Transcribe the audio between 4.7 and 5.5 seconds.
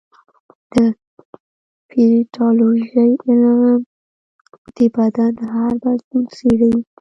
د بدن